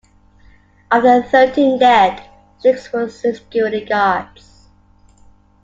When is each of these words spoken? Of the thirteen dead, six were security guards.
Of 0.89 1.03
the 1.03 1.21
thirteen 1.29 1.77
dead, 1.77 2.23
six 2.59 2.91
were 2.91 3.07
security 3.07 3.85
guards. 3.85 4.65